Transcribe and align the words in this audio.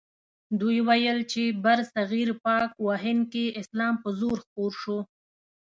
دوی 0.59 0.77
ویل 0.87 1.19
چې 1.31 1.43
برصغیر 1.63 2.29
پاک 2.45 2.71
و 2.85 2.87
هند 3.03 3.23
کې 3.33 3.45
اسلام 3.61 3.93
په 4.03 4.09
زور 4.19 4.37
خپور 4.45 4.71
شو. 4.81 4.97